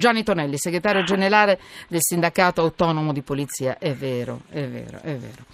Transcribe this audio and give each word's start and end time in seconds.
Gianni 0.00 0.24
Tonelli, 0.24 0.56
segretario 0.56 1.02
generale 1.02 1.60
del 1.86 2.00
sindacato 2.00 2.62
autonomo 2.62 3.12
di 3.12 3.20
polizia. 3.20 3.76
È 3.76 3.92
vero, 3.92 4.44
è 4.48 4.66
vero, 4.66 4.98
è 5.02 5.14
vero. 5.14 5.44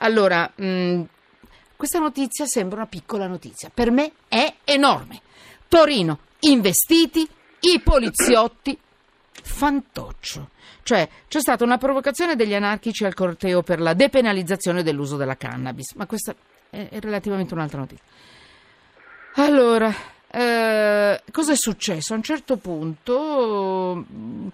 Allora, 0.00 0.52
mh, 0.54 1.04
questa 1.74 2.00
notizia 2.00 2.44
sembra 2.44 2.80
una 2.80 2.86
piccola 2.86 3.26
notizia. 3.26 3.70
Per 3.72 3.90
me 3.90 4.12
è 4.28 4.56
enorme. 4.64 5.22
Torino, 5.68 6.18
investiti, 6.40 7.26
i 7.60 7.80
poliziotti, 7.80 8.78
fantoccio. 9.42 10.50
Cioè, 10.82 11.08
c'è 11.26 11.40
stata 11.40 11.64
una 11.64 11.78
provocazione 11.78 12.36
degli 12.36 12.54
anarchici 12.54 13.06
al 13.06 13.14
corteo 13.14 13.62
per 13.62 13.80
la 13.80 13.94
depenalizzazione 13.94 14.82
dell'uso 14.82 15.16
della 15.16 15.38
cannabis, 15.38 15.94
ma 15.94 16.04
questa 16.04 16.34
è, 16.68 16.88
è 16.90 17.00
relativamente 17.00 17.54
un'altra 17.54 17.78
notizia. 17.78 18.04
Allora, 19.36 19.90
eh, 20.36 21.22
cosa 21.30 21.52
è 21.52 21.56
successo? 21.56 22.12
A 22.12 22.16
un 22.16 22.22
certo 22.24 22.56
punto 22.56 24.04
mm, 24.12 24.48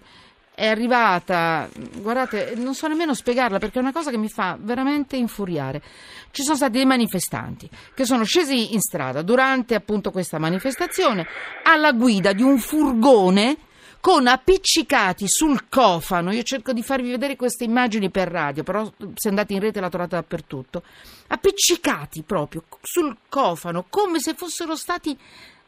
è 0.53 0.67
arrivata, 0.67 1.67
guardate, 1.95 2.53
non 2.55 2.75
so 2.75 2.87
nemmeno 2.87 3.15
spiegarla 3.15 3.57
perché 3.57 3.79
è 3.79 3.81
una 3.81 3.91
cosa 3.91 4.11
che 4.11 4.17
mi 4.17 4.29
fa 4.29 4.57
veramente 4.59 5.15
infuriare. 5.15 5.81
Ci 6.29 6.43
sono 6.43 6.55
stati 6.55 6.73
dei 6.73 6.85
manifestanti 6.85 7.67
che 7.95 8.05
sono 8.05 8.23
scesi 8.25 8.73
in 8.73 8.79
strada 8.79 9.23
durante 9.23 9.73
appunto 9.73 10.11
questa 10.11 10.37
manifestazione 10.37 11.25
alla 11.63 11.93
guida 11.93 12.31
di 12.31 12.43
un 12.43 12.59
furgone 12.59 13.57
con 14.01 14.27
appiccicati 14.27 15.25
sul 15.27 15.67
cofano. 15.67 16.31
Io 16.31 16.43
cerco 16.43 16.73
di 16.73 16.83
farvi 16.83 17.09
vedere 17.09 17.35
queste 17.35 17.63
immagini 17.63 18.11
per 18.11 18.27
radio, 18.27 18.61
però 18.61 18.87
se 19.15 19.29
andate 19.29 19.53
in 19.53 19.59
rete 19.61 19.79
la 19.79 19.89
trovate 19.89 20.15
dappertutto. 20.15 20.83
Appiccicati 21.25 22.21
proprio 22.21 22.65
sul 22.83 23.17
cofano, 23.27 23.85
come 23.89 24.19
se 24.19 24.35
fossero 24.35 24.75
stati 24.75 25.17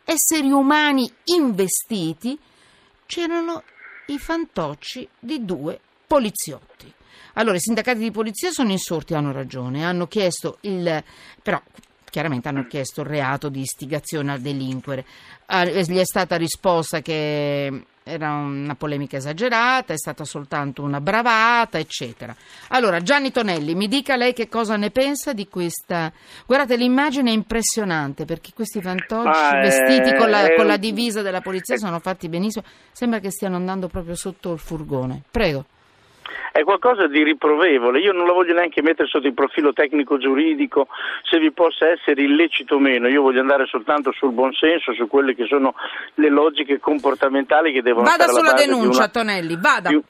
esseri 0.04 0.52
umani 0.52 1.10
investiti, 1.26 2.38
c'erano 3.06 3.64
i 4.08 4.18
fantocci 4.18 5.08
di 5.20 5.46
due 5.46 5.80
poliziotti. 6.06 6.92
Allora, 7.34 7.56
i 7.56 7.62
sindacati 7.62 8.00
di 8.00 8.12
polizia 8.12 8.52
sono 8.52 8.72
insorti, 8.72 9.14
hanno 9.14 9.32
ragione, 9.32 9.84
hanno 9.84 10.08
chiesto 10.08 10.58
il... 10.62 11.04
però 11.42 11.62
chiaramente 12.14 12.47
hanno 12.47 12.67
chiesto 12.67 13.02
il 13.02 13.08
reato 13.08 13.50
di 13.50 13.61
istigazione 13.61 14.33
a 14.33 14.38
delinquere. 14.38 15.03
Ah, 15.47 15.66
gli 15.66 15.97
è 15.97 16.06
stata 16.06 16.36
risposta 16.36 17.02
che 17.02 17.86
era 18.03 18.33
una 18.33 18.75
polemica 18.75 19.17
esagerata, 19.17 19.94
è 19.94 19.97
stata 19.97 20.23
soltanto 20.23 20.83
una 20.83 21.02
bravata, 21.02 21.80
eccetera. 21.80 22.36
Allora, 22.67 23.02
Gianni 23.02 23.31
Tonelli, 23.31 23.73
mi 23.73 23.88
dica 23.88 24.16
lei 24.16 24.33
che 24.33 24.47
cosa 24.47 24.75
ne 24.75 24.92
pensa 24.92 25.33
di 25.33 25.47
questa. 25.47 26.14
Guardate, 26.45 26.75
l'immagine 26.75 27.31
è 27.31 27.33
impressionante 27.33 28.25
perché 28.25 28.52
questi 28.53 28.80
fantocci 28.80 29.55
ah, 29.55 29.59
vestiti 29.59 30.16
con 30.16 30.30
la, 30.30 30.53
con 30.55 30.67
la 30.67 30.77
divisa 30.77 31.23
della 31.23 31.42
polizia 31.42 31.77
sono 31.77 31.98
fatti 31.98 32.30
benissimo. 32.30 32.64
Sembra 32.92 33.17
che 33.17 33.31
stiano 33.31 33.55
andando 33.55 33.88
proprio 33.88 34.14
sotto 34.14 34.53
il 34.53 34.59
furgone. 34.59 35.23
Prego 35.31 35.66
è 36.52 36.64
qualcosa 36.64 37.08
di 37.08 37.24
riprovevole. 37.24 38.00
Io 38.00 38.12
non 38.12 38.26
la 38.26 38.34
voglio 38.34 38.54
neanche 38.54 38.82
mettere 38.82 39.08
sotto 39.08 39.28
il 39.28 39.34
profilo 39.34 39.74
tecnico-giuridico 39.74 40.88
se 41.24 41.40
vi 41.40 41.52
possa 41.52 41.90
essere 41.90 42.22
illecito 42.22 42.76
o 42.76 42.80
meno, 42.80 43.08
io 43.08 43.22
voglio 43.22 43.42
andare 43.42 43.66
soltanto 43.66 44.12
sul 44.12 44.32
buonsenso, 44.32 44.94
su 44.94 45.08
quelle 45.08 45.36
che 45.36 45.46
sono 45.46 45.74
le 46.16 46.30
logiche 46.30 46.80
comportamentali 46.80 47.72
che 47.72 47.82
devono 47.82 48.06
vada 48.06 48.28
sulla 48.28 48.54
denuncia, 48.54 48.98
una... 48.98 49.08
Tonelli, 49.10 49.58
vada. 49.60 49.90
Di... 49.90 50.02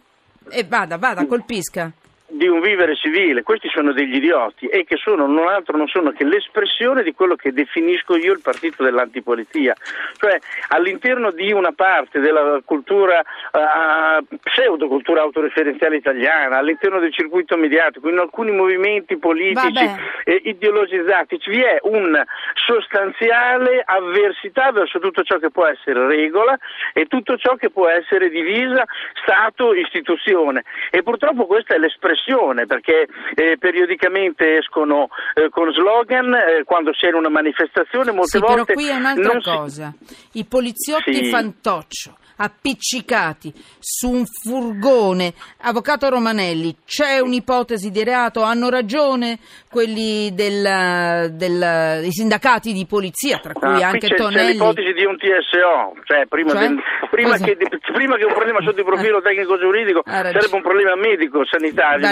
E 0.50 0.66
vada, 0.68 0.98
vada, 0.98 1.26
colpisca 1.26 1.92
di 2.28 2.48
un 2.48 2.62
vivere 2.62 2.96
civile, 2.96 3.44
questi 3.44 3.70
sono 3.70 3.94
degli 3.94 4.16
idioti 4.16 4.66
e 4.68 4.84
che 4.86 4.98
sono 4.98 5.28
non 5.28 5.48
altro 5.48 5.78
non 5.78 5.88
sono 5.88 6.12
che 6.12 6.24
l'espressione 6.24 7.04
di 7.04 7.14
quello 7.14 7.36
che 7.36 7.54
definisco 7.54 8.16
io 8.18 8.34
il 8.34 8.42
partito 8.42 8.84
dell'antipolizia, 8.84 9.76
cioè 10.18 10.40
all'interno 10.70 11.32
di 11.32 11.52
una 11.52 11.72
parte 11.74 12.20
della 12.20 12.60
cultura 12.66 13.20
uh, 13.20 14.26
pseudocultura 14.42 15.22
autoreferenziale 15.22 15.98
italiana, 15.98 16.58
all'interno 16.58 17.00
del 17.00 17.14
circuito 17.14 17.56
mediatico, 17.56 18.10
in 18.10 18.18
alcuni 18.18 18.52
movimenti 18.52 19.18
politici 19.18 19.90
eh, 20.24 20.42
ideologizzati 20.44 21.38
vi 21.54 21.62
è 21.62 21.78
una 21.84 22.26
sostanziale 22.66 23.84
avversità 23.86 24.72
verso 24.72 25.00
tutto 25.00 25.24
ciò 25.24 25.38
che 25.38 25.52
può 25.52 25.66
essere 25.66 26.08
regola 26.08 26.58
e 26.94 27.06
tutto 27.06 27.38
ciò 27.38 27.56
che 27.56 27.70
può 27.70 27.88
essere 27.88 28.30
divisa 28.30 28.84
Stato, 29.22 29.74
istituzione. 29.74 30.64
E 30.90 31.04
purtroppo 31.04 31.46
questa 31.46 31.76
è 31.76 31.78
l'espressione 31.78 32.14
pressione 32.14 32.66
perché 32.66 33.08
eh, 33.36 33.58
periodicamente 33.58 34.58
escono 34.58 35.10
eh, 35.34 35.50
con 35.50 35.72
slogan 35.72 36.34
eh, 36.34 36.64
quando 36.64 36.92
c'è 36.92 37.12
una 37.12 37.30
manifestazione 37.30 38.12
molte 38.12 38.38
sì, 38.38 38.40
volte 38.40 38.74
però 38.74 38.80
qui 38.80 38.88
è 38.90 38.96
un'altra 38.96 39.40
cosa 39.42 39.94
si... 40.00 40.40
i 40.40 40.46
poliziotti 40.46 41.14
sì. 41.14 41.30
fantoccio 41.30 42.18
appiccicati 42.38 43.54
su 43.80 44.10
un 44.10 44.26
furgone. 44.26 45.34
Avvocato 45.62 46.10
Romanelli, 46.10 46.76
c'è 46.86 47.20
un'ipotesi 47.20 47.92
di 47.92 48.04
reato? 48.04 48.42
Hanno 48.42 48.70
ragione 48.70 49.40
quelli 49.70 50.34
dei 50.34 52.12
sindacati 52.12 52.74
di 52.74 52.86
polizia, 52.86 53.38
tra 53.40 53.54
cui 53.54 53.82
ah, 53.82 53.90
anche 53.90 54.08
c'è, 54.10 54.16
Tonelli? 54.16 54.46
C'è 54.46 54.52
l'ipotesi 54.52 54.94
di 54.94 55.06
un 55.06 55.18
TSO, 55.18 55.94
cioè 56.04 56.26
prima, 56.28 56.52
cioè? 56.52 56.68
Del, 56.68 56.82
prima, 57.10 57.38
che, 57.38 57.58
prima 57.94 58.18
che, 58.18 58.26
un 58.26 58.34
problema 58.34 58.62
sotto 58.62 58.80
il 58.80 58.86
profilo 58.86 59.22
tecnico-giuridico 59.22 60.02
sarebbe 60.06 60.48
un 60.52 60.62
problema 60.62 60.96
medico, 60.96 61.46
sanitario, 61.46 62.08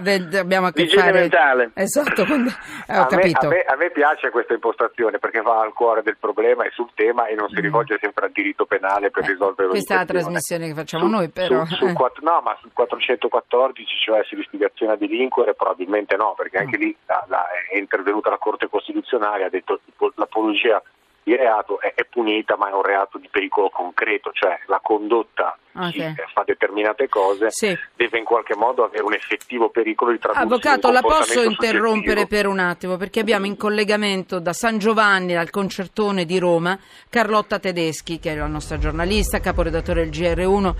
di, 0.00 0.36
abbiamo 0.36 0.66
a 0.66 0.72
che 0.72 0.86
fare 0.88 1.12
mentale. 1.12 1.70
Esatto, 1.74 2.22
eh, 2.22 2.96
ho 2.96 3.02
a 3.02 3.06
capito. 3.06 3.48
Me, 3.48 3.64
a, 3.66 3.74
me, 3.74 3.74
a 3.74 3.76
me 3.76 3.90
piace 3.90 4.30
questa 4.30 4.54
impostazione 4.54 5.18
perché 5.18 5.40
va 5.40 5.60
al 5.60 5.72
cuore 5.72 6.02
del 6.02 6.16
problema 6.18 6.64
e 6.64 6.70
sul 6.72 6.90
tema 6.94 7.26
e 7.26 7.34
non 7.34 7.48
si 7.48 7.58
mm. 7.58 7.62
rivolge 7.62 7.98
sempre 8.00 8.26
al 8.26 8.32
diritto 8.32 8.66
penale 8.66 9.10
per 9.12 9.24
risolvere 9.24 9.68
Questa 9.68 9.94
è 9.94 9.96
la 9.98 10.04
trasmissione 10.04 10.66
che 10.66 10.74
facciamo 10.74 11.04
su, 11.04 11.10
noi, 11.10 11.28
però. 11.28 11.64
Su, 11.66 11.74
su, 11.74 11.84
eh. 11.86 11.94
no, 12.22 12.40
ma 12.42 12.56
sul 12.60 12.70
414, 12.72 13.96
cioè 14.04 14.24
sull'istigazione 14.24 14.92
a 14.92 14.96
delinquere, 14.96 15.54
probabilmente 15.54 16.16
no, 16.16 16.34
perché 16.36 16.58
anche 16.58 16.76
lì 16.76 16.96
la, 17.06 17.24
la, 17.28 17.46
è 17.70 17.78
intervenuta 17.78 18.30
la 18.30 18.38
Corte 18.38 18.68
Costituzionale, 18.68 19.44
ha 19.44 19.50
detto 19.50 19.78
che 19.84 20.10
l'apologia 20.16 20.82
di 21.22 21.36
reato 21.36 21.80
è, 21.80 21.94
è, 21.94 22.04
punita, 22.04 22.56
ma 22.56 22.68
è 22.68 22.72
un 22.72 22.82
reato 22.82 23.18
di 23.18 23.28
pericolo 23.30 23.70
concreto, 23.70 24.32
cioè 24.32 24.58
la 24.66 24.80
condotta 24.82 25.56
okay. 25.74 26.14
chi 26.14 26.22
fa 26.32 26.42
determinate 26.44 27.08
cose 27.08 27.50
sì. 27.50 27.76
deve 27.94 28.18
in 28.18 28.24
qualche 28.24 28.54
modo 28.54 28.84
avere 28.84 29.02
un 29.02 29.14
effettivo 29.14 29.70
pericolo 29.70 30.12
di 30.12 30.18
traduzione. 30.18 30.52
Avvocato, 30.52 30.90
la 30.90 31.00
posso 31.00 31.42
interrompere 31.42 32.26
per 32.26 32.46
un 32.46 32.58
attimo 32.58 32.96
perché 32.96 33.20
abbiamo 33.20 33.46
in 33.46 33.56
collegamento 33.56 34.38
da 34.38 34.52
San 34.52 34.78
Giovanni 34.78 35.36
al 35.36 35.50
concertone 35.50 36.24
di 36.24 36.38
Roma 36.38 36.78
Carlotta 37.08 37.58
Tedeschi, 37.58 38.18
che 38.18 38.32
è 38.32 38.36
la 38.36 38.46
nostra 38.46 38.78
giornalista, 38.78 39.40
caporedattore 39.40 40.08
del 40.08 40.10
GR1, 40.10 40.74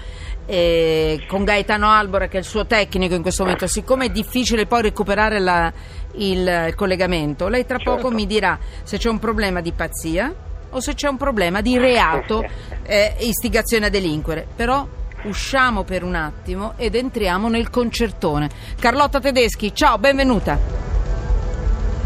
e 0.47 1.25
con 1.29 1.45
Gaetano 1.45 1.89
Albora, 1.89 2.29
che 2.29 2.37
è 2.37 2.41
il 2.41 2.47
suo 2.47 2.67
tecnico 2.67 3.15
in 3.15 3.23
questo 3.23 3.45
momento. 3.45 3.67
Siccome 3.67 4.07
è 4.07 4.11
difficile 4.11 4.67
poi 4.67 4.83
recuperare 4.83 5.39
la, 5.39 5.73
il 6.15 6.73
collegamento, 6.77 7.49
lei 7.49 7.65
tra 7.65 7.79
certo. 7.79 7.97
poco 7.97 8.11
mi 8.11 8.27
dirà 8.27 8.59
se 8.83 8.99
c'è 8.99 9.09
un 9.09 9.19
problema 9.19 9.61
di 9.61 9.73
pazzia 9.73 10.51
o 10.73 10.81
se 10.81 10.95
c'è 10.95 11.09
un 11.09 11.17
problema 11.17 11.61
di 11.61 11.79
reato 11.79 12.45
eh, 12.83 13.15
istigazione 13.21 13.87
a 13.87 13.89
delinquere. 13.89 14.47
Però 14.55 14.87
usciamo 15.25 15.85
per 15.85 16.03
un 16.03 16.15
attimo 16.15 16.75
ed 16.77 16.95
entriamo 16.95 17.49
nel 17.49 17.71
concertone. 17.71 18.51
Carlotta 18.79 19.21
Tedeschi, 19.21 19.75
ciao, 19.75 19.99
benvenuta. 19.99 20.59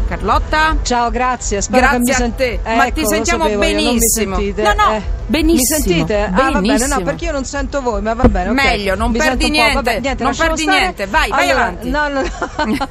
Carlotta? 0.07 0.77
Ciao, 0.83 1.09
grazie. 1.09 1.61
Spero 1.61 1.81
grazie 1.81 1.99
mi 1.99 2.13
sen- 2.13 2.31
a 2.31 2.33
te. 2.33 2.51
Ecco, 2.63 2.75
Ma 2.75 2.91
ti 2.91 3.05
sentiamo 3.05 3.45
benissimo. 3.57 4.37
Mi 4.37 4.53
no, 4.55 4.73
no, 4.73 4.93
eh. 4.93 5.16
Benissimo. 5.27 5.77
Mi 5.77 5.83
sentite? 5.83 6.23
Ah, 6.23 6.51
va 6.51 6.61
bene, 6.61 6.87
no, 6.87 7.01
perché 7.01 7.25
io 7.25 7.31
non 7.31 7.45
sento 7.45 7.81
voi, 7.81 8.01
ma 8.01 8.13
va 8.13 8.27
bene. 8.27 8.49
Okay. 8.49 8.77
Meglio, 8.77 8.95
non 8.95 9.11
mi 9.11 9.17
perdi 9.17 9.49
niente. 9.49 9.73
Vabbè, 9.75 9.99
niente. 9.99 10.23
Non 10.23 10.35
perdi 10.35 10.61
stare. 10.61 10.79
niente. 10.79 11.05
Vai, 11.05 11.29
vai 11.29 11.49
allora, 11.49 11.65
avanti. 11.65 11.89
No, 11.89 12.07
no, 12.07 12.21
no. 12.21 12.89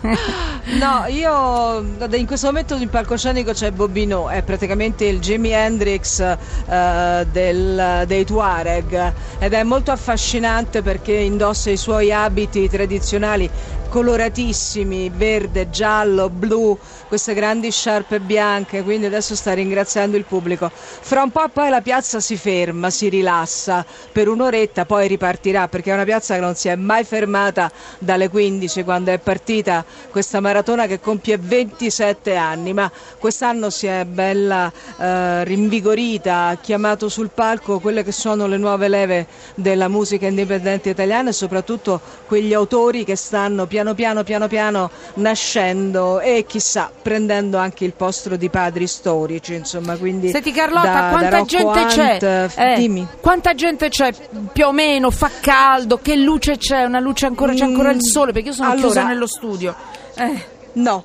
no, 0.79 1.07
io 1.09 2.17
in 2.17 2.27
questo 2.27 2.47
momento 2.47 2.77
in 2.77 2.89
palcoscenico 2.89 3.53
c'è 3.53 3.71
Bobino, 3.73 4.29
è 4.29 4.43
praticamente 4.43 5.05
il 5.07 5.21
Jimi 5.21 5.51
Hendrix 5.51 6.21
uh, 6.21 7.25
del, 7.31 8.05
dei 8.07 8.25
Tuareg 8.25 9.13
ed 9.39 9.53
è 9.53 9.63
molto 9.63 9.91
affascinante 9.91 10.83
perché 10.83 11.13
indossa 11.13 11.71
i 11.71 11.77
suoi 11.77 12.13
abiti 12.13 12.69
tradizionali 12.69 13.51
coloratissimi, 13.89 15.11
verde, 15.11 15.71
giallo, 15.71 16.29
blu, 16.29 16.77
queste 17.09 17.35
grandi 17.35 17.71
sciarpe 17.71 18.21
bianche, 18.21 18.83
quindi 18.83 19.07
adesso 19.07 19.35
sta 19.35 19.55
ringraziando 19.55 20.17
il 20.17 20.25
pubblico. 20.25 20.71
Fra 20.73 21.23
un 21.23 21.31
po' 21.31 21.49
poi 21.53 21.71
la 21.71 21.81
piazza 21.81 22.21
si 22.27 22.37
ferma, 22.37 22.91
si 22.91 23.09
rilassa 23.09 23.87
per 24.11 24.27
un'oretta, 24.27 24.85
poi 24.85 25.07
ripartirà 25.07 25.69
perché 25.69 25.93
è 25.93 25.95
una 25.95 26.03
piazza 26.03 26.35
che 26.35 26.41
non 26.41 26.57
si 26.57 26.67
è 26.67 26.75
mai 26.75 27.05
fermata 27.05 27.71
dalle 28.01 28.29
15 28.29 28.83
quando 28.83 29.13
è 29.13 29.19
partita 29.19 29.85
questa 30.11 30.41
maratona 30.41 30.87
che 30.87 30.99
compie 30.99 31.39
27 31.39 32.35
anni, 32.35 32.73
ma 32.73 32.91
quest'anno 33.19 33.71
si 33.71 33.87
è 33.87 34.05
bella 34.05 34.73
eh, 34.99 35.45
rinvigorita, 35.45 36.47
ha 36.47 36.57
chiamato 36.57 37.09
sul 37.09 37.31
palco 37.33 37.79
quelle 37.79 38.03
che 38.03 38.13
sono 38.13 38.49
le 38.49 38.57
nuove 38.57 38.89
leve 38.89 39.27
della 39.55 39.87
musica 39.87 40.27
indipendente 40.27 40.91
italiana 40.91 41.31
e 41.31 41.33
soprattutto 41.33 42.01
quegli 42.27 42.55
autori 42.55 43.05
che 43.05 43.15
stanno 43.15 43.67
piano 43.67 43.95
piano 43.95 44.25
piano 44.25 44.49
piano 44.49 44.91
nascendo 45.15 46.19
e 46.19 46.45
chissà 46.45 46.91
prendendo 47.01 47.57
anche 47.57 47.85
il 47.85 47.93
posto 47.93 48.35
di 48.35 48.51
padri 48.51 48.89
storici, 48.89 49.55
insomma, 49.55 49.97
quindi 49.97 50.31
Senti 50.31 50.51
Carlotta, 50.51 50.93
da, 50.93 51.09
quanta 51.11 51.29
da 51.29 51.45
gente 51.45 51.85
c'è? 51.87 52.16
C'è? 52.19 52.49
Eh, 52.57 52.75
dimmi. 52.79 53.07
Quanta 53.21 53.55
gente 53.55 53.89
c'è 53.89 54.13
più 54.53 54.67
o 54.67 54.73
meno? 54.73 55.11
Fa 55.11 55.31
caldo? 55.41 55.99
Che 55.99 56.17
luce 56.17 56.57
c'è? 56.57 56.85
Una 56.85 57.01
luce 57.01 57.27
ancora, 57.27 57.53
c'è 57.55 57.65
ancora 57.65 57.91
il 57.91 57.97
Mm, 57.97 58.01
sole 58.01 58.33
perché 58.33 58.49
io 58.49 58.55
sono 58.55 58.69
allora- 58.71 58.85
chiusa 58.87 59.07
nello 59.07 59.27
studio. 59.27 59.75
Eh, 60.17 60.55
No, 60.75 61.05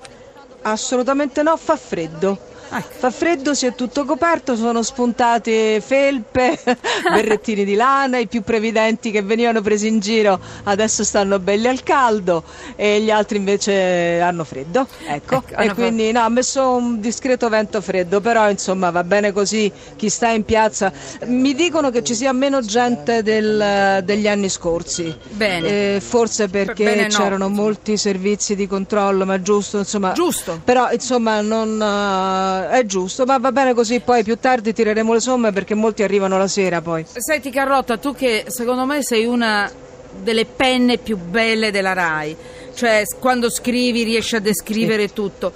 assolutamente 0.64 1.42
no, 1.44 1.56
fa 1.58 1.76
freddo. 1.78 2.38
Ecco. 2.74 2.94
Fa 3.00 3.12
freddo, 3.12 3.54
si 3.54 3.66
è 3.66 3.76
tutto 3.76 4.06
coperto, 4.06 4.56
sono 4.56 4.82
spuntate 4.82 5.82
felpe, 5.86 6.58
berrettini 7.14 7.66
di 7.66 7.76
lana, 7.76 8.18
i 8.18 8.28
più 8.28 8.42
previdenti 8.44 9.12
che 9.12 9.22
venivano 9.22 9.62
presi 9.62 9.88
in 9.88 10.00
giro 10.00 10.40
adesso 10.64 11.04
stanno 11.04 11.38
belli 11.40 11.68
al 11.68 11.84
caldo 11.84 12.44
e 12.76 13.02
gli 13.02 13.12
altri 13.12 13.38
invece 13.38 14.20
hanno 14.22 14.44
freddo. 14.44 14.88
Ecco, 15.06 15.44
Ecco, 15.48 15.62
e 15.62 15.74
quindi 15.74 16.12
no, 16.12 16.22
ha 16.22 16.30
messo 16.30 16.72
un 16.76 17.00
discreto 17.02 17.50
vento 17.50 17.82
freddo, 17.82 18.22
però 18.22 18.50
insomma 18.50 18.90
va 18.90 19.04
bene 19.04 19.32
così, 19.32 19.72
chi 19.96 20.10
sta 20.10 20.30
in 20.30 20.44
piazza. 20.46 20.92
Mi 21.26 21.54
dicono 21.54 21.90
che 21.90 22.04
ci 22.04 22.16
sia 22.16 22.32
meno 22.32 22.62
gente 22.62 23.22
del- 23.24 24.02
degli 24.04 24.28
anni 24.28 24.50
scorsi. 24.50 25.14
Bene. 25.30 25.96
Eh, 25.96 26.00
forse 26.02 26.48
perché 26.48 26.84
Bene, 26.84 27.02
no, 27.04 27.08
c'erano 27.18 27.50
molti 27.50 27.98
servizi 27.98 28.56
di 28.56 28.68
controllo, 28.68 29.26
ma 29.26 29.42
giusto, 29.42 29.78
insomma. 29.78 30.14
Giusto. 30.14 30.62
Però 30.64 30.90
insomma 30.92 31.42
non 31.42 31.82
eh, 31.82 32.61
è 32.70 32.86
giusto, 32.86 33.26
ma 33.26 33.38
va 33.38 33.52
bene 33.52 33.74
così, 33.74 34.00
poi 34.00 34.24
più 34.24 34.38
tardi 34.38 34.74
tireremo 34.74 35.14
le 35.14 35.20
somme 35.20 35.52
perché 35.52 35.76
molti 35.76 36.04
arrivano 36.04 36.38
la 36.38 36.48
sera 36.48 36.82
poi. 36.82 37.06
Senti 37.16 37.50
Carlotta, 37.50 37.98
tu 37.98 38.14
che 38.14 38.46
secondo 38.48 38.86
me 38.86 39.04
sei 39.04 39.26
una 39.26 39.72
delle 40.20 40.46
penne 40.46 40.98
più 40.98 41.18
belle 41.18 41.72
della 41.72 41.94
RAI, 41.94 42.36
cioè 42.74 43.04
quando 43.20 43.50
scrivi 43.50 44.04
riesci 44.04 44.36
a 44.36 44.40
descrivere 44.40 45.14
tutto. 45.14 45.54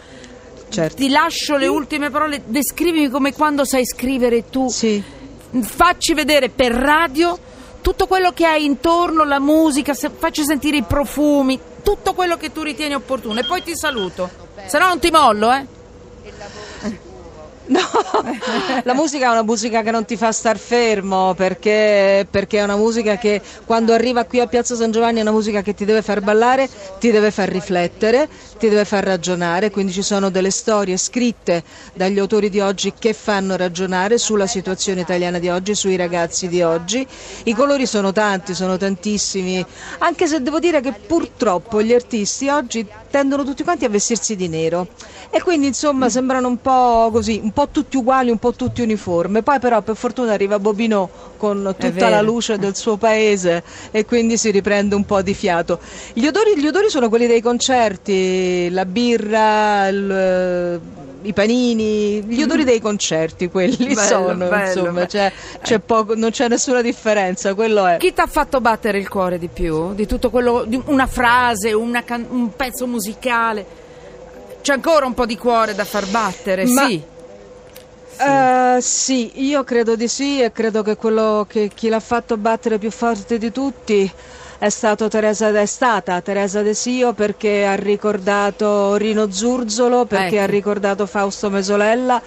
Certo. 0.70 0.96
Ti 0.96 1.10
lascio 1.10 1.58
le 1.58 1.68
ultime 1.68 2.10
parole, 2.10 2.42
descrivimi 2.46 3.10
come 3.10 3.34
quando 3.34 3.66
sai 3.66 3.86
scrivere 3.86 4.50
tu. 4.50 4.68
Sì. 4.70 5.02
Facci 5.62 6.14
vedere 6.14 6.50
per 6.50 6.72
radio 6.74 7.38
tutto 7.82 8.08
quello 8.08 8.32
che 8.32 8.46
hai 8.46 8.66
intorno, 8.66 9.24
la 9.24 9.40
musica, 9.40 9.94
se- 9.94 10.10
facci 10.10 10.44
sentire 10.44 10.78
i 10.78 10.84
profumi, 10.84 11.60
tutto 11.84 12.14
quello 12.14 12.36
che 12.36 12.52
tu 12.52 12.64
ritieni 12.64 12.96
opportuno 12.96 13.40
e 13.40 13.46
poi 13.46 13.62
ti 13.62 13.76
saluto. 13.76 14.30
Se 14.66 14.80
no 14.80 14.88
non 14.88 15.00
ti 15.00 15.12
mollo, 15.12 15.54
eh? 15.54 15.75
No, 17.68 17.82
la 18.84 18.94
musica 18.94 19.26
è 19.28 19.32
una 19.32 19.42
musica 19.42 19.82
che 19.82 19.90
non 19.90 20.06
ti 20.06 20.18
fa 20.18 20.32
star 20.32 20.58
fermo 20.60 21.34
perché, 21.34 22.28
perché 22.30 22.60
è 22.60 22.64
una 22.64 22.76
musica 22.76 23.18
che 23.18 23.42
quando 23.66 23.92
arriva 23.92 24.24
qui 24.26 24.40
a 24.40 24.46
Piazza 24.46 24.76
San 24.76 24.92
Giovanni 24.92 25.18
è 25.18 25.22
una 25.22 25.32
musica 25.32 25.64
che 25.64 25.74
ti 25.74 25.84
deve 25.84 26.04
far 26.04 26.22
ballare, 26.22 26.70
ti 27.00 27.10
deve 27.10 27.32
far 27.32 27.50
riflettere, 27.50 28.30
ti 28.60 28.70
deve 28.70 28.86
far 28.86 29.04
ragionare, 29.04 29.72
quindi 29.72 29.94
ci 29.94 30.04
sono 30.04 30.30
delle 30.30 30.52
storie 30.52 30.96
scritte 30.98 31.64
dagli 31.96 32.20
autori 32.20 32.50
di 32.50 32.60
oggi 32.60 32.94
che 32.98 33.14
fanno 33.14 33.56
ragionare 33.56 34.20
sulla 34.20 34.46
situazione 34.48 35.02
italiana 35.02 35.40
di 35.40 35.50
oggi, 35.50 35.74
sui 35.74 35.96
ragazzi 35.96 36.48
di 36.48 36.62
oggi. 36.62 37.06
I 37.46 37.54
colori 37.56 37.88
sono 37.88 38.12
tanti, 38.12 38.54
sono 38.54 38.78
tantissimi, 38.78 39.66
anche 40.00 40.28
se 40.28 40.40
devo 40.42 40.60
dire 40.60 40.82
che 40.82 40.92
purtroppo 40.94 41.82
gli 41.82 41.94
artisti 41.94 42.48
oggi 42.48 42.86
tendono 43.16 43.46
tutti 43.46 43.64
quanti 43.64 43.86
a 43.86 43.90
vestirsi 43.90 44.36
di 44.36 44.50
nero 44.50 44.88
e 45.30 45.42
quindi 45.42 45.68
insomma 45.68 46.10
sembrano 46.10 46.50
un 46.50 46.58
po' 46.58 47.08
così, 47.14 47.40
un 47.42 47.52
po' 47.52 47.70
tutti 47.70 47.96
uguali, 47.96 48.30
un 48.30 48.40
po' 48.40 48.52
tutti 48.52 48.82
uniformi. 48.82 49.42
Poi 49.42 49.58
però 49.58 49.82
per 49.84 49.96
fortuna 49.96 50.34
arriva 50.34 50.60
Bobino 50.60 51.10
con 51.38 51.74
tutta 51.80 52.10
la 52.10 52.20
luce 52.20 52.58
del 52.58 52.76
suo 52.76 52.98
paese 52.98 53.64
e 53.92 54.04
quindi 54.04 54.36
si 54.38 54.52
riprende 54.52 54.96
un 54.96 55.06
po' 55.06 55.22
di 55.22 55.34
fiato. 55.34 55.80
Gli 56.12 56.26
odori, 56.26 56.60
gli 56.60 56.68
odori 56.68 56.90
sono 56.90 57.08
quelli 57.08 57.26
dei 57.26 57.40
concerti, 57.42 58.70
la 58.72 58.86
birra, 58.86 59.88
il- 59.88 60.82
i 61.28 61.34
panini, 61.34 62.22
gli 62.24 62.42
odori 62.42 62.64
dei 62.64 62.80
concerti, 62.80 63.50
quelli 63.50 63.88
Bello, 63.94 64.00
sono, 64.02 64.48
bello, 64.48 64.66
insomma, 64.68 64.92
bello. 64.92 65.06
c'è- 65.08 65.32
c'è 65.62 65.80
poco- 65.80 66.16
non 66.16 66.30
c'è 66.32 66.48
nessuna 66.48 66.82
differenza, 66.82 67.54
quello 67.54 67.86
è. 67.86 67.98
Chi 67.98 68.14
ti 68.14 68.22
ha 68.22 68.28
fatto 68.28 68.62
battere 68.62 68.98
il 68.98 69.08
cuore 69.10 69.38
di 69.40 69.48
più? 69.48 69.94
Di 69.94 70.06
tutto 70.06 70.30
quello, 70.30 70.64
di 70.66 70.82
una 70.86 71.08
frase, 71.08 71.74
una 71.74 72.04
can- 72.04 72.26
un 72.30 72.56
pezzo 72.56 72.88
musicale? 72.88 73.66
C'è 74.62 74.74
ancora 74.74 75.06
un 75.06 75.14
po' 75.14 75.26
di 75.26 75.38
cuore 75.38 75.76
da 75.76 75.86
far 75.86 76.08
battere, 76.08 76.66
Ma- 76.66 76.86
sì. 76.88 77.02
Eh, 78.18 78.78
sì, 78.80 79.44
io 79.46 79.64
credo 79.66 79.96
di 79.98 80.08
sì 80.08 80.42
e 80.42 80.52
credo 80.54 80.82
che 80.84 80.96
quello 80.96 81.46
che 81.50 81.70
chi 81.74 81.90
l'ha 81.90 82.00
fatto 82.00 82.38
battere 82.38 82.78
più 82.78 82.90
forte 82.90 83.38
di 83.38 83.52
tutti 83.52 84.10
è, 84.66 84.70
stato 84.70 85.08
Teresa, 85.08 85.50
è 85.50 85.66
stata 85.68 86.22
Teresa 86.22 86.64
De 86.64 86.74
Sio 86.74 87.14
perché 87.14 87.66
ha 87.66 87.76
ricordato 87.76 88.96
Rino 88.96 89.30
Zurzolo, 89.30 90.06
perché 90.06 90.38
Ecco. 90.38 90.44
ha 90.44 90.48
ricordato 90.48 91.06
Fausto 91.06 91.52
Mesolella 91.52 92.20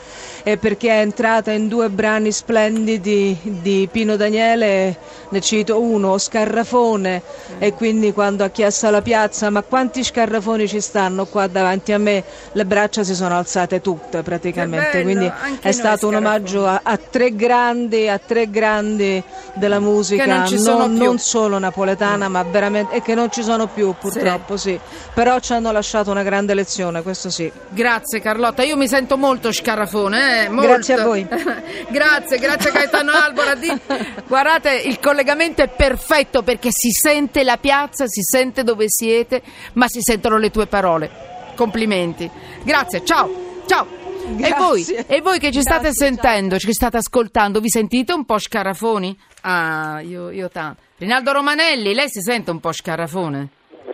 e 0.45 0.57
perché 0.57 0.89
è 0.89 1.01
entrata 1.01 1.51
in 1.51 1.67
due 1.67 1.89
brani 1.91 2.31
splendidi 2.31 3.37
di 3.43 3.89
Pino 3.91 4.15
Daniele, 4.15 4.97
ne 5.31 5.41
cito 5.41 5.81
uno, 5.81 6.17
Scarrafone, 6.17 7.23
e 7.59 7.75
quindi 7.75 8.13
quando 8.13 8.45
ha 8.45 8.51
chiesto 8.51 8.87
alla 8.87 9.03
piazza 9.03 9.51
ma 9.51 9.63
quanti 9.63 10.05
scarrafoni 10.05 10.69
ci 10.69 10.81
stanno 10.81 11.27
qua 11.27 11.49
davanti 11.49 11.93
a 11.93 11.99
me, 11.99 12.23
le 12.53 12.65
braccia 12.65 13.03
si 13.03 13.17
sono 13.17 13.37
alzate 13.37 13.81
tutte 13.81 14.23
praticamente, 14.23 15.03
bello, 15.03 15.05
quindi 15.05 15.33
è 15.61 15.73
stato 15.73 16.07
un 16.07 16.15
omaggio 16.15 16.67
a, 16.67 16.81
a 16.85 16.97
tre 16.97 17.35
grandi, 17.35 18.09
a 18.09 18.19
tre 18.19 18.49
grandi 18.49 19.21
della 19.55 19.81
musica, 19.81 20.47
non 20.47 20.95
più. 20.95 21.05
non 21.05 21.19
solo 21.19 21.59
napoletana 21.59 22.28
ma 22.29 22.43
veramente, 22.43 22.97
e 22.97 23.03
che 23.03 23.15
non 23.15 23.31
ci 23.31 23.43
sono 23.43 23.67
più 23.67 23.95
purtroppo 23.99 24.57
sì, 24.57 24.79
però 25.15 25.39
ci 25.41 25.53
hanno 25.53 25.73
lasciato 25.73 26.11
una 26.11 26.23
grande 26.23 26.55
lezione, 26.55 27.03
questo 27.03 27.31
sì. 27.31 27.51
Grazie 27.71 28.21
Carlotta, 28.21 28.63
io 28.63 28.77
mi 28.77 28.89
sento 28.89 29.17
molto 29.17 29.53
scarafone, 29.53 30.45
eh, 30.45 30.49
molto. 30.49 30.69
Grazie 30.69 30.95
a 30.95 31.05
voi. 31.05 31.27
grazie, 31.89 32.39
grazie 32.39 32.71
Gaetano 32.71 33.13
Albora. 33.13 33.55
Di- 33.55 33.81
Guardate, 34.27 34.75
il 34.75 34.99
collegamento 35.01 35.63
è 35.63 35.69
perfetto 35.69 36.43
perché 36.43 36.69
si 36.71 36.91
sente 36.91 37.45
la 37.45 37.57
piazza, 37.57 38.07
si 38.07 38.23
sente 38.23 38.65
dove 38.65 38.87
siete, 38.89 39.43
ma 39.75 39.87
si 39.89 40.01
sentono 40.01 40.39
le 40.39 40.51
tue 40.51 40.67
parole. 40.67 41.11
Complimenti. 41.55 42.31
Grazie, 42.63 43.05
ciao. 43.05 43.63
Ciao. 43.67 44.08
E 44.41 44.55
voi, 44.57 44.85
e 45.07 45.21
voi 45.21 45.39
che 45.39 45.51
ci 45.51 45.61
state 45.61 45.83
Grazie, 45.89 46.07
ciao. 46.07 46.23
sentendo, 46.23 46.59
ci 46.59 46.73
state 46.73 46.97
ascoltando, 46.99 47.61
vi 47.61 47.69
sentite 47.71 48.13
un 48.13 48.25
po' 48.25 48.39
scarafoni? 48.39 49.17
Ah, 49.43 50.01
io, 50.03 50.31
io 50.31 50.49
tanto. 50.49 50.81
Rinaldo 50.99 51.33
Romanelli, 51.33 51.95
lei 51.95 52.09
si 52.09 52.21
sente 52.21 52.51
un 52.51 52.61
po' 52.61 52.73
scarafone? 52.73 53.49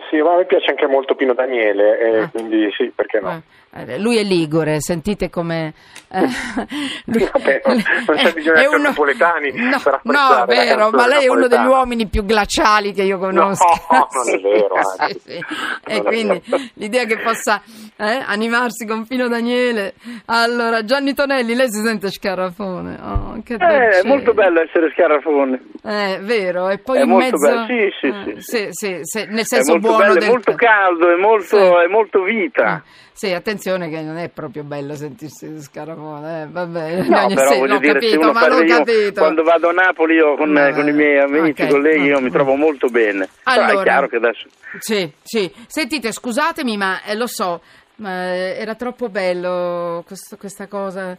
Sì, 0.09 0.17
ma 0.21 0.33
a 0.33 0.37
me 0.37 0.45
piace 0.45 0.69
anche 0.69 0.87
molto 0.87 1.15
Pino 1.15 1.33
Daniele, 1.33 1.99
e 1.99 2.19
Ah. 2.19 2.29
quindi 2.29 2.69
sì, 2.77 2.91
perché 2.95 3.19
no? 3.19 3.31
Eh, 3.31 3.41
Lui 3.97 4.17
è 4.17 4.23
ligure, 4.23 4.79
sentite 4.79 5.29
come... 5.29 5.73
eh, 6.09 6.21
lui- 7.05 7.29
Vabbè, 7.31 7.61
non- 7.65 7.81
c'è 8.15 8.31
bisogno 8.33 8.53
di 8.55 8.59
è 8.61 8.63
essere 8.63 8.81
napoletani 8.81 9.51
no, 9.55 9.79
per 9.83 9.99
no, 10.03 10.45
vero, 10.47 10.75
canzone 10.89 10.95
ma 10.95 11.07
lei 11.07 11.25
è 11.25 11.29
uno 11.29 11.47
degli 11.47 11.65
uomini 11.65 12.07
più 12.07 12.23
glaciali 12.23 12.93
che 12.93 13.03
io 13.03 13.17
conosco. 13.17 13.65
No, 13.91 14.07
non 14.11 14.33
è 14.33 14.39
vero, 14.39 14.75
Sì, 15.09 15.19
sì. 15.25 15.31
E 15.87 15.97
è 15.97 16.03
quindi 16.03 16.41
l'idea 16.75 17.03
che 17.03 17.17
possa 17.17 17.61
eh, 17.97 18.23
animarsi 18.25 18.85
con 18.85 19.05
Pino 19.05 19.27
Daniele. 19.27 19.95
Allora, 20.27 20.83
Gianni 20.85 21.13
Tonelli, 21.13 21.53
lei 21.53 21.69
si 21.69 21.81
sente 21.83 22.09
scarafone. 22.11 22.97
Oh, 23.01 23.41
Eh, 23.45 23.99
è 23.99 24.03
molto 24.05 24.33
bello 24.33 24.61
essere 24.61 24.89
scarafone. 24.93 25.59
Eh, 25.83 26.19
vero, 26.21 26.69
e 26.69 26.77
poi 26.77 26.99
È 26.99 27.01
in 27.01 27.09
molto 27.09 27.37
mezzo... 27.37 27.47
bello, 27.47 27.65
sì, 27.65 27.89
sì, 27.99 28.07
eh, 28.07 28.41
sì, 28.41 28.41
sì, 28.41 28.67
sì, 28.71 28.99
sì, 29.01 29.25
nel 29.27 29.39
È 29.39 29.43
senso 29.43 29.71
molto 29.73 29.87
buono 29.87 30.03
bello, 30.03 30.13
del... 30.13 30.23
è 30.23 30.27
molto 30.27 30.53
caldo, 30.55 31.11
è 31.11 31.15
molto, 31.19 31.57
Sì. 31.57 31.85
è 31.85 31.87
molto 31.89 32.23
vita. 32.23 32.83
Sì, 33.17 33.31
attenzione 33.31 33.87
che 33.89 34.01
non 34.01 34.17
è 34.17 34.27
proprio 34.27 34.63
bello 34.63 34.93
sentirsi 34.93 35.61
scarafone, 35.61 36.41
eh, 36.41 36.47
vabbè, 36.49 37.03
No, 37.03 37.27
però 37.33 37.49
se- 37.51 37.57
voglio 37.59 37.77
dire, 37.77 37.93
se 38.01 38.07
capito, 38.07 38.19
uno 38.19 38.31
ma 38.33 38.39
parla 38.41 38.63
io, 38.63 38.77
capito. 38.77 39.21
quando 39.21 39.43
vado 39.43 39.69
a 39.69 39.71
Napoli 39.71 40.15
io 40.15 40.35
con, 40.35 40.51
Vabbè, 40.51 40.73
con 40.73 40.87
i 40.89 40.91
miei 40.91 41.19
amici, 41.19 41.61
ok, 41.61 41.69
colleghi, 41.69 42.03
io 42.07 42.19
mi 42.19 42.29
trovo 42.29 42.55
molto 42.55 42.89
bene. 42.89 43.29
Però 43.41 43.63
Allora. 43.63 43.79
è 43.79 43.83
chiaro 43.83 44.07
che 44.09 44.15
adesso... 44.17 44.47
Sì, 44.79 45.09
sì. 45.23 45.49
Sentite, 45.65 46.11
scusatemi, 46.11 46.75
ma 46.75 47.03
eh, 47.03 47.15
lo 47.15 47.27
so, 47.27 47.61
ma 47.97 48.33
eh, 48.33 48.57
era 48.59 48.75
troppo 48.75 49.07
bello 49.07 50.03
questo- 50.05 50.35
questa 50.35 50.67
cosa, 50.67 51.17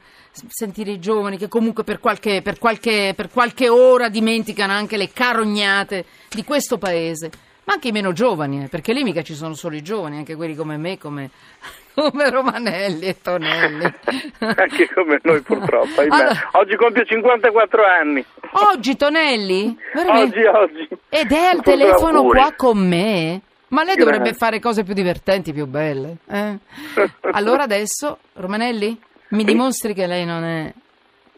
sentire 0.49 0.91
i 0.91 0.99
giovani 0.99 1.39
che 1.39 1.49
comunque 1.49 1.83
per 1.83 1.99
qualche, 1.99 2.43
per, 2.43 2.59
qualche, 2.59 3.15
per 3.17 3.31
qualche 3.31 3.71
ora 3.71 4.11
dimenticano 4.11 4.75
anche 4.75 4.99
le 4.99 5.11
carognate 5.15 6.05
di 6.29 6.45
questo 6.45 6.77
paese. 6.77 7.31
Ma 7.65 7.73
anche 7.73 7.89
i 7.89 7.93
meno 7.93 8.13
giovani, 8.13 8.65
eh, 8.65 8.69
perché 8.69 8.93
lì 8.93 9.03
mica 9.03 9.23
ci 9.23 9.35
sono 9.35 9.55
solo 9.55 9.75
i 9.75 9.83
giovani, 9.83 10.19
anche 10.19 10.37
quelli 10.37 10.55
come 10.55 10.77
me, 10.77 10.99
come, 10.99 11.31
come 11.97 12.31
Romanelli 12.31 13.07
e 13.07 13.21
Tonelli. 13.21 13.85
Anche 14.39 14.89
come 14.95 15.19
noi 15.23 15.41
purtroppo. 15.41 16.01
Allora- 16.03 16.51
Oggi 16.53 16.77
compio 16.77 17.05
54 17.05 17.83
anni. 17.85 18.25
Oggi 18.73 18.97
Tonelli? 18.97 19.77
Veramente? 19.95 20.49
Oggi, 20.49 20.73
oggi. 20.75 20.89
Ed 21.09 21.33
è 21.33 21.45
al 21.47 21.63
telefono 21.63 22.19
auguri. 22.19 22.39
qua 22.39 22.53
con 22.57 22.79
me? 22.87 23.41
Ma 23.69 23.83
lei 23.83 23.97
dovrebbe 23.97 24.25
Grazie. 24.31 24.39
fare 24.39 24.61
cose 24.61 24.85
più 24.85 24.95
divertenti, 24.95 25.53
più 25.53 25.67
belle. 25.67 26.19
eh? 26.29 26.59
Allora 27.33 27.65
adesso, 27.65 28.19
Romanelli, 28.35 28.97
mi 29.31 29.43
dimostri 29.45 29.93
che 29.93 30.07
lei 30.07 30.25
non 30.25 30.45
è, 30.45 30.73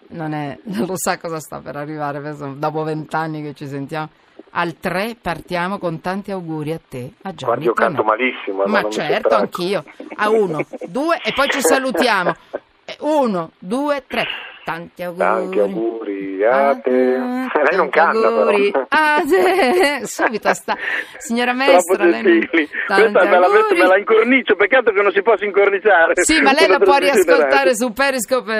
non 0.09 0.35
è, 0.35 0.59
non 0.65 0.87
lo 0.87 0.97
sa 0.97 1.17
cosa 1.19 1.38
sta 1.41 1.61
per 1.61 1.77
arrivare, 1.77 2.21
dopo 2.57 2.83
vent'anni 2.83 3.43
che 3.43 3.55
ci 3.55 3.67
sentiamo. 3.67 4.11
Al 4.50 4.78
3 4.78 5.17
partiamo 5.21 5.78
con 5.78 6.00
tanti 6.00 6.31
auguri 6.31 6.73
a 6.73 6.81
te, 6.87 7.12
a 7.23 7.35
Gianni 7.35 7.45
Guardi, 7.45 7.64
io 7.67 7.73
canto 7.75 8.02
malissimo. 8.02 8.64
Ma 8.67 8.83
mi 8.83 8.90
certo, 8.90 9.35
anch'io. 9.35 9.85
A 10.17 10.31
uno, 10.31 10.64
due 10.87 11.19
e 11.23 11.33
poi 11.35 11.49
ci 11.50 11.61
salutiamo. 11.61 12.35
Eh, 12.88 12.97
Uno, 13.00 13.50
due, 13.59 14.02
tre. 14.07 14.25
Tanti 14.64 15.02
auguri. 15.02 15.23
Tanti 15.23 15.59
auguri 15.59 16.43
a 16.43 16.75
te. 16.83 17.14
Ah, 17.17 17.62
Lei 17.69 17.76
non 17.76 17.90
canta 17.90 18.26
auguri 18.28 18.71
però. 18.71 18.87
a 18.88 19.23
te. 19.28 20.07
Subito 20.07 20.55
sta. 20.55 20.75
Signora 21.19 21.52
maestra, 21.52 22.02
lei 22.07 22.23
non... 22.23 22.49
Questa 22.49 23.25
me 23.25 23.38
la, 23.38 23.45
auguri. 23.45 23.78
me 23.78 23.87
la 23.87 23.99
incornicio, 23.99 24.57
peccato 24.57 24.90
che 24.93 25.02
non 25.02 25.12
si 25.12 25.21
possa 25.21 25.45
incorniciare. 25.45 26.14
Sì, 26.23 26.40
ma 26.40 26.52
lei 26.52 26.67
la 26.67 26.78
può 26.78 26.97
riascoltare 26.97 27.76
su 27.76 27.93
Periscope. 27.93 28.55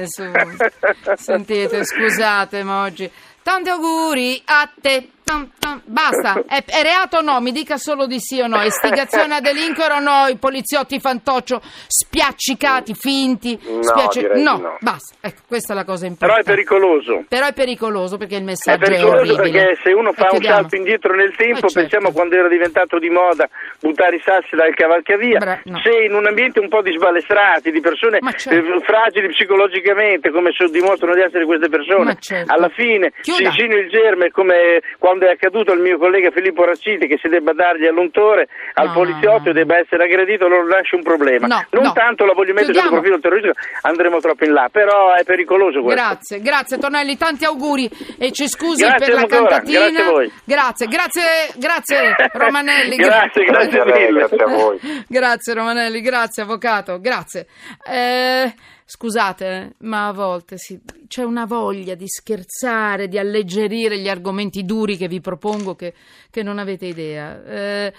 eh, 0.00 0.04
su- 0.06 0.24
Sentite, 1.16 1.84
scusate, 1.84 2.62
ma 2.62 2.84
oggi. 2.84 3.10
Tanti 3.42 3.68
auguri 3.68 4.40
a 4.46 4.70
te. 4.80 5.08
Tam, 5.28 5.50
tam. 5.58 5.82
Basta, 5.84 6.42
è, 6.48 6.64
è 6.64 6.82
reato 6.82 7.18
o 7.18 7.20
no? 7.20 7.38
Mi 7.40 7.52
dica 7.52 7.76
solo 7.76 8.06
di 8.06 8.18
sì 8.18 8.40
o 8.40 8.46
no. 8.46 8.62
Istigazione 8.62 9.34
a 9.34 9.40
delinquere 9.40 9.92
o 9.94 10.00
no? 10.00 10.26
I 10.26 10.36
poliziotti 10.38 10.98
fantoccio 11.00 11.60
spiaccicati, 11.86 12.94
finti. 12.94 13.58
No, 13.62 13.82
spiacci- 13.82 14.26
no, 14.42 14.56
no. 14.56 14.76
basta. 14.80 15.14
Ecco, 15.20 15.42
questa 15.46 15.74
è 15.74 15.76
la 15.76 15.84
cosa 15.84 16.06
Però 16.06 16.08
è 16.08 16.10
importante. 16.12 16.50
pericoloso. 16.50 17.24
Però 17.28 17.46
è 17.46 17.52
pericoloso 17.52 18.16
perché 18.16 18.36
il 18.36 18.40
È 18.40 18.44
messaggio 18.44 18.84
è, 18.84 18.88
pericoloso 18.88 19.32
orribile. 19.34 19.50
perché 19.66 19.80
se 19.82 19.92
uno 19.92 20.12
fa 20.12 20.28
un 20.32 20.42
salto 20.42 20.76
indietro 20.76 21.14
nel 21.14 21.36
tempo, 21.36 21.58
Eh, 21.58 21.60
certo. 21.68 21.80
pensiamo 21.80 22.12
quando 22.12 22.34
era 22.36 22.48
diventato 22.48 22.98
di 22.98 23.10
moda 23.10 23.46
buttare 23.80 24.16
i 24.16 24.22
sassi 24.24 24.56
dal 24.56 24.72
cavalcavia, 24.74 25.38
Bra- 25.38 25.60
no. 25.64 25.80
se 25.82 25.90
in 26.04 26.14
un 26.14 26.26
ambiente 26.26 26.60
un 26.60 26.68
po' 26.68 26.80
di 26.80 26.92
sbalestrati, 26.92 27.70
di 27.70 27.80
persone 27.80 28.20
certo. 28.36 28.50
eh, 28.74 28.80
fragili 28.82 29.28
psicologicamente, 29.28 30.30
come 30.30 30.50
dimostrano 30.70 31.14
di 31.14 31.20
essere 31.20 31.44
queste 31.44 31.68
persone, 31.68 32.16
certo. 32.18 32.52
alla 32.52 32.68
fine 32.70 33.12
si 33.20 33.32
Chiuda. 33.32 33.48
insinua 33.50 33.78
il 33.78 33.88
germe 33.90 34.30
come 34.30 34.80
quando 34.98 35.17
è 35.26 35.30
accaduto 35.30 35.72
al 35.72 35.80
mio 35.80 35.98
collega 35.98 36.30
Filippo 36.30 36.64
Racciti 36.64 37.06
che 37.06 37.18
si 37.20 37.28
debba 37.28 37.52
dargli 37.52 37.86
all'untore 37.86 38.48
al 38.74 38.86
No, 38.88 38.92
poliziotto 38.92 39.38
no, 39.38 39.46
no. 39.46 39.52
debba 39.52 39.78
essere 39.78 40.04
aggredito, 40.04 40.46
allora 40.46 40.64
nasce 40.76 40.96
un 40.96 41.02
problema. 41.02 41.46
No, 41.46 41.64
non 41.70 41.84
no. 41.84 41.92
tanto 41.92 42.24
la 42.24 42.32
voglio 42.32 42.52
mettere 42.54 42.72
Chiudiamo. 42.72 42.88
sul 42.88 42.98
profilo 42.98 43.20
terroristico, 43.20 43.54
andremo 43.82 44.18
troppo 44.20 44.44
in 44.44 44.52
là, 44.52 44.68
però 44.70 45.14
è 45.14 45.24
pericoloso 45.24 45.80
questo. 45.82 46.00
Grazie, 46.02 46.40
grazie 46.40 46.78
Tonelli, 46.78 47.16
tanti 47.16 47.44
auguri 47.44 47.88
e 48.18 48.32
ci 48.32 48.48
scusi 48.48 48.82
Grazie 48.84 49.06
per 49.06 49.14
la 49.14 49.20
ancora, 49.22 49.40
cantatina. 49.48 49.78
grazie 49.80 50.02
a 50.02 50.10
voi. 50.10 50.32
Grazie, 50.44 50.86
grazie, 50.86 51.22
grazie 51.56 52.16
Romanelli. 52.32 52.96
grazie, 52.96 53.44
grazie 53.44 53.82
Grazie 53.82 54.12
grazie 54.12 54.42
a 54.42 54.46
voi. 54.46 54.78
Grazie 55.08 55.54
Romanelli, 55.54 56.00
grazie 56.00 56.42
avvocato, 56.42 57.00
grazie. 57.00 57.46
Eh, 57.90 58.52
scusate, 58.90 59.46
eh, 59.46 59.74
ma 59.80 60.08
a 60.08 60.12
volte 60.12 60.56
sì, 60.56 60.80
c'è 61.08 61.22
una 61.22 61.44
voglia 61.44 61.94
di 61.94 62.08
scherzare, 62.08 63.06
di 63.06 63.18
alleggerire 63.18 63.98
gli 63.98 64.08
argomenti 64.08 64.64
duri 64.64 64.96
che 64.96 65.08
vi 65.08 65.20
propongo 65.20 65.76
che, 65.76 65.92
che 66.30 66.42
non 66.42 66.58
avete 66.58 66.86
idea. 66.86 67.44
Eh, 67.44 67.92